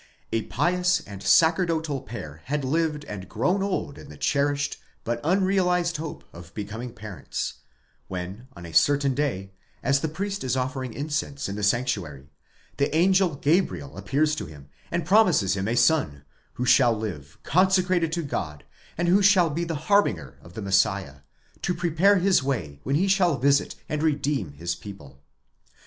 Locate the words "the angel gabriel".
12.77-13.95